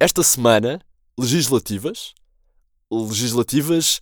[0.00, 0.80] esta semana,
[1.18, 2.14] legislativas,
[2.90, 4.00] legislativas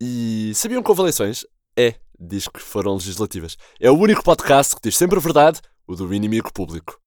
[0.00, 1.46] e sabiam que houve eleições?
[1.78, 3.56] É, diz que foram legislativas.
[3.78, 7.00] É o único podcast que diz sempre a verdade, o do inimigo público.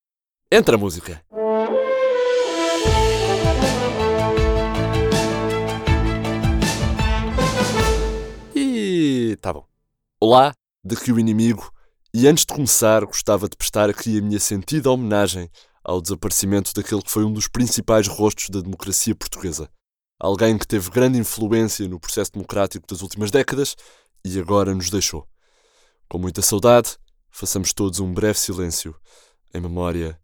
[0.50, 1.22] Entra a música.
[8.56, 9.66] E tá bom.
[10.18, 11.70] Olá, daqui o inimigo.
[12.14, 15.50] E antes de começar, gostava de prestar aqui a minha sentida homenagem
[15.84, 19.68] ao desaparecimento daquele que foi um dos principais rostos da democracia portuguesa.
[20.18, 23.76] Alguém que teve grande influência no processo democrático das últimas décadas
[24.24, 25.26] e agora nos deixou.
[26.08, 26.96] Com muita saudade,
[27.30, 28.94] façamos todos um breve silêncio
[29.52, 30.20] em memória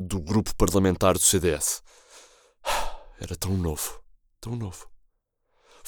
[0.00, 1.82] do grupo parlamentar do CDS.
[3.20, 4.00] Era tão novo,
[4.40, 4.88] tão novo.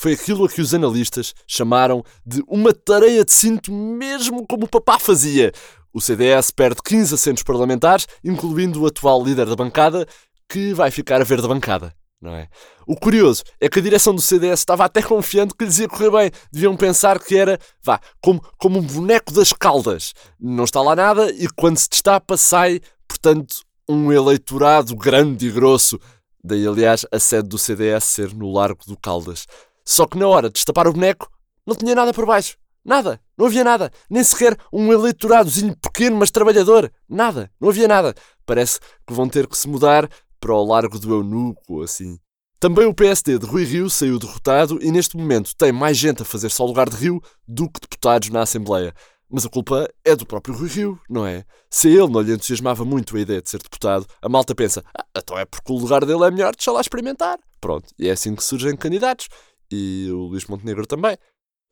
[0.01, 4.69] Foi aquilo a que os analistas chamaram de uma tareia de cinto, mesmo como o
[4.69, 5.53] papá fazia.
[5.99, 10.07] O CDS perde 15 assentos parlamentares, incluindo o atual líder da bancada,
[10.49, 11.93] que vai ficar a ver da bancada.
[12.23, 12.49] Não é?
[12.87, 16.11] O curioso é que a direção do CDS estava até confiante que lhes ia correr
[16.13, 16.31] bem.
[16.53, 20.15] Deviam pensar que era, vá, como, como um boneco das caldas.
[20.39, 23.57] Não está lá nada e quando se destapa sai, portanto,
[23.89, 25.99] um eleitorado grande e grosso.
[26.45, 29.47] Daí, aliás, a sede do CDS ser no Largo do Caldas.
[29.85, 31.29] Só que na hora de destapar o boneco,
[31.67, 32.57] não tinha nada por baixo.
[32.85, 33.21] Nada.
[33.37, 33.91] Não havia nada.
[34.09, 36.91] Nem sequer um eleitoradozinho pequeno, mas trabalhador.
[37.09, 37.51] Nada.
[37.61, 38.15] Não havia nada.
[38.47, 40.09] Parece que vão ter que se mudar
[40.41, 42.19] para o Largo do Eunuco ou assim.
[42.61, 46.25] Também o PSD de Rui Rio saiu derrotado e neste momento tem mais gente a
[46.25, 48.93] fazer só lugar de Rio do que deputados na Assembleia.
[49.31, 51.45] Mas a culpa é do próprio Rui Rio, não é?
[51.71, 55.05] Se ele não lhe entusiasmava muito a ideia de ser deputado, a malta pensa: ah,
[55.17, 57.39] então é porque o lugar dele é melhor, deixa lá experimentar.
[57.61, 59.29] Pronto, e é assim que surgem candidatos.
[59.71, 61.17] E o Luís Montenegro também.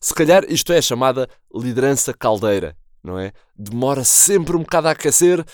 [0.01, 3.33] Se calhar isto é a chamada liderança caldeira, não é?
[3.57, 5.45] Demora sempre um bocado a aquecer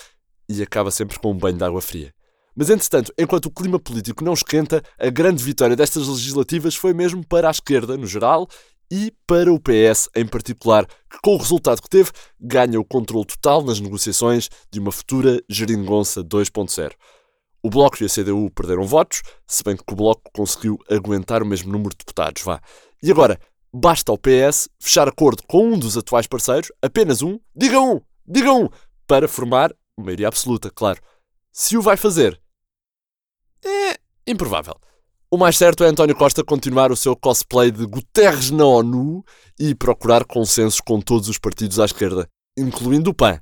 [0.49, 2.13] e acaba sempre com um banho de água fria.
[2.55, 7.25] Mas, entretanto, enquanto o clima político não esquenta, a grande vitória destas legislativas foi mesmo
[7.25, 8.47] para a esquerda, no geral,
[8.91, 13.25] e para o PS em particular, que, com o resultado que teve, ganha o controle
[13.25, 16.91] total nas negociações de uma futura geringonça 2.0.
[17.63, 21.45] O Bloco e a CDU perderam votos, se bem que o Bloco conseguiu aguentar o
[21.45, 22.61] mesmo número de deputados, vá.
[23.01, 23.39] E agora,
[23.73, 28.53] basta ao PS fechar acordo com um dos atuais parceiros, apenas um, diga um, diga
[28.53, 28.69] um,
[29.07, 31.01] para formar maioria absoluta, claro.
[31.51, 32.39] Se o vai fazer,
[33.65, 33.97] é
[34.27, 34.75] improvável.
[35.31, 39.23] O mais certo é António Costa continuar o seu cosplay de Guterres na ONU
[39.59, 43.39] e procurar consensos com todos os partidos à esquerda, incluindo o PAN,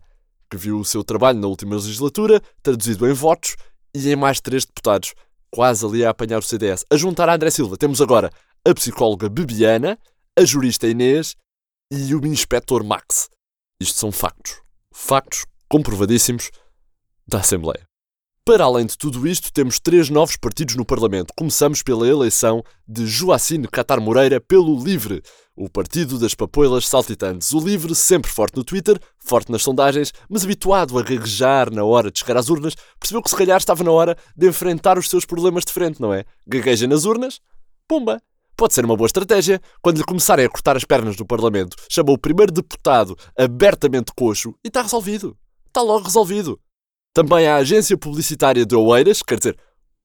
[0.49, 3.57] que viu o seu trabalho na última legislatura traduzido em votos
[3.93, 5.13] e em mais três deputados,
[5.49, 6.85] quase ali a apanhar o CDS.
[6.89, 8.31] A juntar a André Silva, temos agora
[8.65, 9.97] a psicóloga Bebiana,
[10.37, 11.35] a jurista Inês
[11.91, 13.29] e o inspetor Max.
[13.81, 14.61] Isto são factos.
[14.93, 16.49] Factos comprovadíssimos
[17.27, 17.83] da Assembleia.
[18.45, 21.33] Para além de tudo isto, temos três novos partidos no Parlamento.
[21.37, 25.21] Começamos pela eleição de Joacine Catar Moreira pelo LIVRE,
[25.55, 27.53] o partido das papoilas saltitantes.
[27.53, 32.09] O LIVRE, sempre forte no Twitter, forte nas sondagens, mas habituado a gaguejar na hora
[32.09, 35.25] de chegar às urnas, percebeu que se calhar estava na hora de enfrentar os seus
[35.25, 36.25] problemas de frente, não é?
[36.47, 37.39] Gagueja nas urnas,
[37.87, 38.21] pumba!
[38.61, 39.59] Pode ser uma boa estratégia.
[39.81, 44.53] Quando lhe começarem a cortar as pernas no Parlamento, chamou o primeiro deputado abertamente coxo
[44.63, 45.35] e está resolvido.
[45.65, 46.59] Está logo resolvido.
[47.11, 49.57] Também a agência publicitária de Oeiras, quer dizer,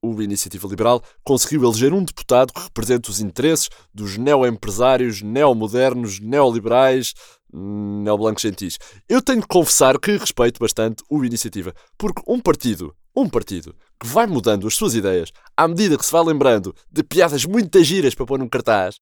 [0.03, 7.13] o Iniciativa Liberal, conseguiu eleger um deputado que representa os interesses dos neoempresários, neomodernos, neoliberais,
[7.53, 8.79] neoblancos gentis.
[9.07, 14.07] Eu tenho que confessar que respeito bastante o Iniciativa, porque um partido, um partido, que
[14.07, 18.15] vai mudando as suas ideias à medida que se vai lembrando de piadas muito giras
[18.15, 18.97] para pôr num cartaz,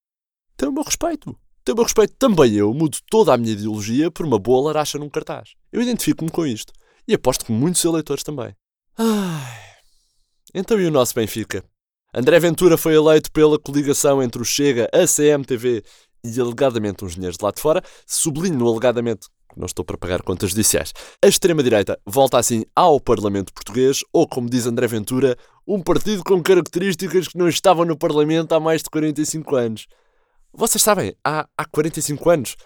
[0.57, 1.37] tem o meu respeito.
[1.65, 2.15] Tem o meu respeito.
[2.19, 5.55] Também eu mudo toda a minha ideologia por uma boa laracha num cartaz.
[5.73, 6.73] Eu identifico-me com isto.
[7.09, 8.55] E aposto que muitos eleitores também.
[8.97, 9.65] Ai.
[10.55, 11.65] Então e o nosso Benfica?
[12.15, 15.83] André Ventura foi eleito pela coligação entre o Chega, a CMTV
[16.25, 17.83] e alegadamente uns dinheiros de lá de fora.
[18.07, 20.93] Sublinho alegadamente não estou para pagar contas judiciais.
[21.23, 26.43] A extrema-direita volta assim ao Parlamento Português, ou como diz André Ventura, um partido com
[26.43, 29.87] características que não estavam no Parlamento há mais de 45 anos.
[30.53, 32.57] Vocês sabem, há, há 45 anos,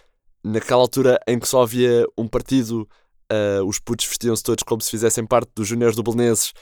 [0.44, 2.88] naquela altura em que só havia um partido
[3.32, 6.52] uh, os putos vestiam-se todos como se fizessem parte dos juniores do Belenenses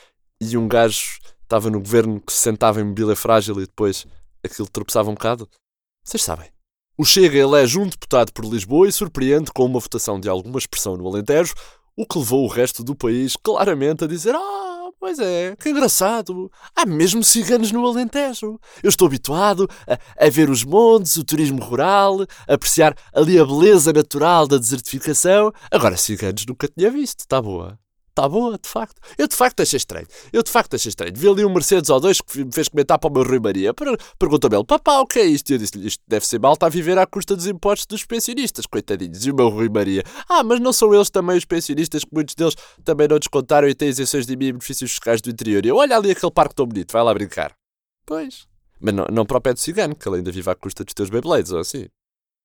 [0.40, 4.06] e um gajo estava no governo que se sentava em mobília frágil e depois
[4.44, 5.49] aquilo tropeçava um bocado.
[6.05, 6.56] Vocês sabem.
[6.98, 10.96] O Chega elege um deputado por Lisboa e surpreende com uma votação de alguma expressão
[10.96, 11.54] no Alentejo,
[11.94, 14.66] o que levou o resto do país claramente a dizer: Ah,
[14.98, 16.50] Pois é, que engraçado.
[16.75, 18.58] Há mesmo ciganos no Alentejo.
[18.82, 23.44] Eu estou habituado a, a, ver os montes, o turismo rural, a apreciar ali a
[23.44, 25.52] beleza natural da desertificação.
[25.70, 27.20] Agora, ciganos nunca tinha visto.
[27.20, 27.78] Está boa.
[28.17, 29.01] Está boa, de facto.
[29.19, 30.07] Eu de facto achei estranho.
[30.33, 31.13] Eu de facto achei estranho.
[31.15, 33.75] Vi ali um Mercedes O2 que me fez comentar para o meu Rui Maria.
[34.19, 35.51] Perguntou-me ele, papá, o que é isto?
[35.51, 38.05] E eu disse-lhe, isto deve ser mal, está a viver à custa dos impostos dos
[38.05, 39.27] pensionistas, coitadinhos.
[39.27, 42.35] E o meu Rui Maria, ah, mas não são eles também os pensionistas, que muitos
[42.35, 45.65] deles também não descontaram e têm isenções de IMI e benefícios fiscais do interior.
[45.67, 47.53] E eu, olha ali aquele parque tão bonito, vai lá brincar.
[48.07, 48.47] Pois.
[48.81, 50.95] Mas não, não para o pé do cigano, que ele ainda vive à custa dos
[50.95, 51.87] teus Beyblades, ou assim.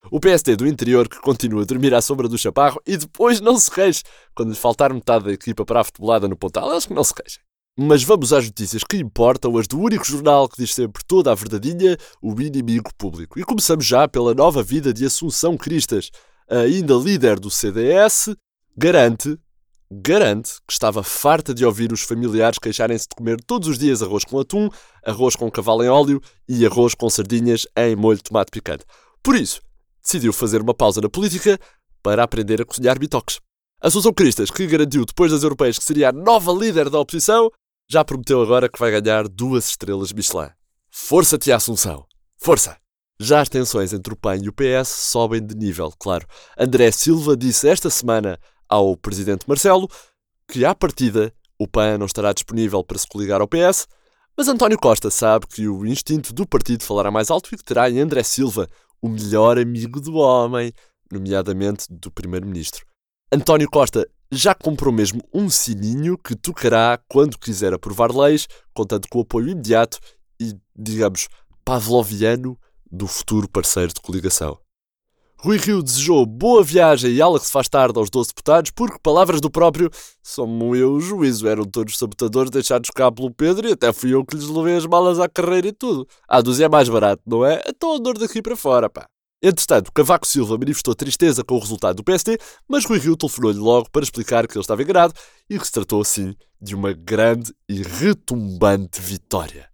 [0.10, 3.58] O PSD do interior que continua a dormir à sombra do chaparro e depois não
[3.58, 4.02] se queixa
[4.34, 6.72] quando lhe faltar metade da equipa para a futebolada no Pontal.
[6.72, 7.42] Eles que não se queixem.
[7.78, 11.36] Mas vamos às notícias que importam, as do único jornal que diz sempre toda a
[11.36, 13.40] verdadeinha, o inimigo público.
[13.40, 16.12] E começamos já pela nova vida de Assunção Cristas.
[16.50, 18.36] ainda líder do CDS,
[18.76, 19.38] garante,
[19.90, 24.26] garante que estava farta de ouvir os familiares queixarem-se de comer todos os dias arroz
[24.26, 24.70] com atum,
[25.06, 28.84] arroz com cavalo em óleo e arroz com sardinhas em molho de tomate picante.
[29.24, 29.62] Por isso,
[30.02, 31.60] decidiu fazer uma pausa na política
[32.02, 33.40] para aprender a cozinhar bitoques.
[33.82, 37.50] Assunção Cristas, que garantiu depois das europeias que seria a nova líder da oposição,
[37.90, 40.50] já prometeu agora que vai ganhar duas estrelas Michelin.
[40.90, 42.06] Força-te, Assunção!
[42.38, 42.78] Força!
[43.20, 46.26] Já as tensões entre o PAN e o PS sobem de nível, claro.
[46.58, 49.88] André Silva disse esta semana ao presidente Marcelo
[50.48, 53.88] que, à partida, o PAN não estará disponível para se coligar ao PS,
[54.36, 57.90] mas António Costa sabe que o instinto do partido falará mais alto e que terá
[57.90, 58.68] em André Silva
[59.02, 60.72] o melhor amigo do homem,
[61.12, 62.86] nomeadamente do Primeiro-Ministro.
[63.32, 69.20] António Costa já comprou mesmo um sininho que tocará quando quiser aprovar leis, contando com
[69.20, 70.00] o apoio imediato
[70.40, 71.28] e, digamos,
[71.66, 72.58] pavloviano
[72.90, 74.58] do futuro parceiro de coligação.
[75.44, 79.00] Rui Rio desejou boa viagem e ala que se faz tarde aos 12 deputados, porque,
[79.02, 79.90] palavras do próprio,
[80.22, 80.46] só
[80.76, 84.36] eu o juízo, eram todos sabotadores deixados cá pelo Pedro e até fui eu que
[84.36, 86.08] lhes levei as malas à carreira e tudo.
[86.30, 87.60] A dúzia é mais barato, não é?
[87.68, 89.08] Então a dor daqui para fora, pá.
[89.42, 92.38] Entretanto, Cavaco Silva manifestou tristeza com o resultado do PSD,
[92.70, 95.16] mas Rui Rio telefonou-lhe logo para explicar que ele estava enganado
[95.50, 99.71] e que se tratou, assim, de uma grande e retumbante vitória.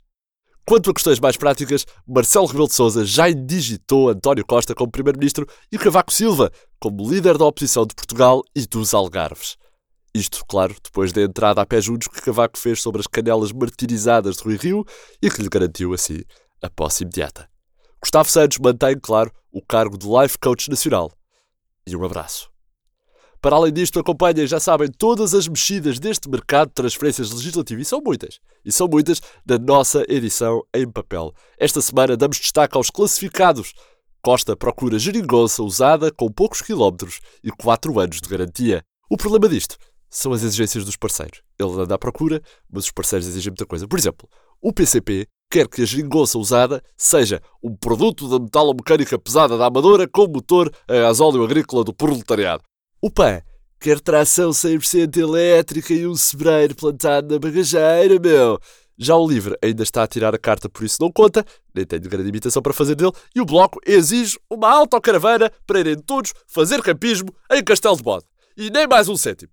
[0.68, 5.48] Quanto a questões mais práticas, Marcelo Rebelo de Sousa já indigitou António Costa como Primeiro-Ministro
[5.72, 9.56] e Cavaco Silva como líder da oposição de Portugal e dos Algarves.
[10.14, 14.36] Isto, claro, depois da entrada a pé juntos que Cavaco fez sobre as canelas martirizadas
[14.36, 14.84] de Rui Rio
[15.22, 16.20] e que lhe garantiu, assim,
[16.62, 17.48] a posse imediata.
[18.02, 21.14] Gustavo Santos mantém, claro, o cargo de Life Coach Nacional.
[21.88, 22.50] E um abraço.
[23.42, 27.90] Para além disto, acompanhem, já sabem, todas as mexidas deste mercado de transferências legislativas, e
[27.90, 31.34] são muitas, e são muitas, da nossa edição em papel.
[31.60, 33.74] Esta semana damos destaque aos classificados.
[34.22, 38.84] Costa procura geringonça usada com poucos quilómetros e 4 anos de garantia.
[39.10, 39.78] O problema disto
[40.10, 41.42] são as exigências dos parceiros.
[41.60, 43.88] Ele anda à procura, mas os parceiros exigem muita coisa.
[43.88, 44.28] Por exemplo,
[44.62, 50.08] o PCP quer que a geringonça usada seja um produto da metalomecânica pesada da Amadora
[50.08, 52.64] com motor a gasóleo agrícola do proletariado.
[53.00, 53.42] O PAN
[53.80, 58.60] quer tração 100% elétrica e um sebreiro plantado na bagageira, meu.
[58.98, 61.46] Já o LIVRE ainda está a tirar a carta, por isso não conta,
[61.76, 66.00] nem tenho grande imitação para fazer dele, e o Bloco exige uma autocaravana para irem
[66.00, 68.26] todos fazer campismo em Castelo de Bode.
[68.58, 69.52] E nem mais um cêntimo.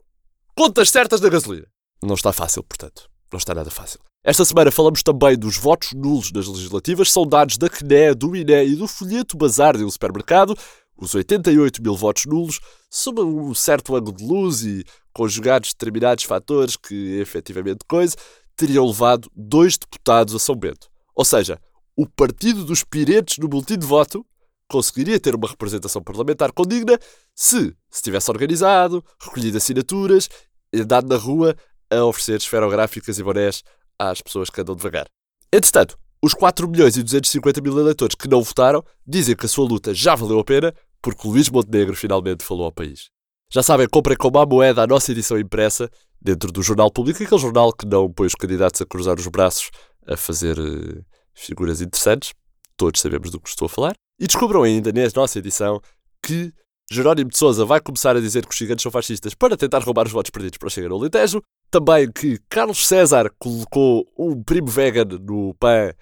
[0.56, 1.66] Contas certas da gasolina.
[2.02, 3.10] Não está fácil, portanto.
[3.30, 4.00] Não está nada fácil.
[4.26, 8.72] Esta semana falamos também dos votos nulos nas legislativas, são dados da CNE, do INE
[8.72, 10.56] e do folheto bazar de um supermercado,
[10.96, 12.60] os 88 mil votos nulos
[12.90, 18.16] sob um certo ângulo de luz e conjugados determinados fatores que, efetivamente, coisa,
[18.56, 20.88] teriam levado dois deputados a São Bento.
[21.14, 21.60] Ou seja,
[21.96, 24.24] o partido dos piretes no boletim de voto
[24.68, 26.98] conseguiria ter uma representação parlamentar condigna
[27.34, 30.28] se se tivesse organizado, recolhido assinaturas
[30.72, 31.54] e andado na rua
[31.90, 33.62] a oferecer esferográficas e bonés
[33.98, 35.06] às pessoas que andam devagar.
[35.52, 39.68] Entretanto, os 4 milhões e 250 mil eleitores que não votaram dizem que a sua
[39.68, 40.74] luta já valeu a pena
[41.04, 43.10] porque Luís Montenegro finalmente falou ao país.
[43.52, 47.40] Já sabem, comprem com uma moeda a nossa edição impressa dentro do Jornal Público, aquele
[47.40, 49.70] jornal que não põe os candidatos a cruzar os braços
[50.06, 52.32] a fazer uh, figuras interessantes.
[52.74, 53.92] Todos sabemos do que estou a falar.
[54.18, 55.78] E descubram ainda na nossa edição
[56.22, 56.50] que
[56.90, 60.06] Jerónimo de Souza vai começar a dizer que os gigantes são fascistas para tentar roubar
[60.06, 61.42] os votos perdidos para chegar ao Alentejo.
[61.70, 65.92] Também que Carlos César colocou um primo vegan no PAN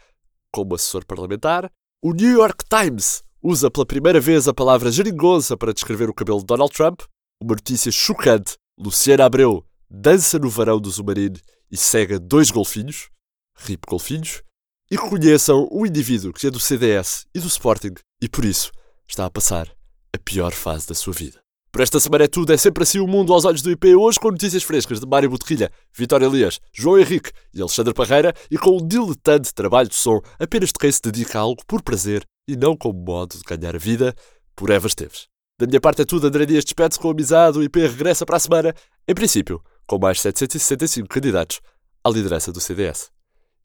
[0.53, 1.69] como assessor parlamentar.
[2.01, 6.39] O New York Times usa pela primeira vez a palavra geringonça para descrever o cabelo
[6.39, 7.01] de Donald Trump.
[7.43, 8.57] Uma notícia chocante.
[8.79, 13.11] Luciana Abreu dança no varão do Zumarine e cega dois golfinhos.
[13.59, 14.43] Rip golfinhos.
[14.91, 18.71] E reconheçam o indivíduo que é do CDS e do Sporting e por isso
[19.09, 19.69] está a passar
[20.15, 21.41] a pior fase da sua vida.
[21.73, 24.21] Por esta semana é tudo, é sempre assim o mundo aos olhos do IP, hoje
[24.21, 28.77] com notícias frescas de Mário Boterrilha, Vitória Elias, João Henrique e Alexandre Parreira e com
[28.77, 32.57] um diletante trabalho de som apenas de quem se dedica a algo por prazer e
[32.57, 34.15] não como modo de ganhar vida
[34.55, 35.29] por Eva Esteves.
[35.59, 38.41] Da minha parte é tudo, André Dias despede-se com amizade, o IP regressa para a
[38.41, 38.75] semana,
[39.07, 41.61] em princípio, com mais 765 candidatos
[42.03, 43.11] à liderança do CDS,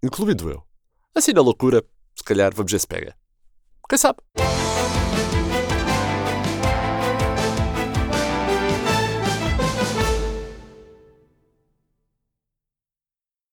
[0.04, 0.64] incluindo eu.
[1.16, 1.84] Assim na loucura,
[2.16, 3.16] se calhar vamos ver se pega.
[3.90, 4.20] Quem sabe?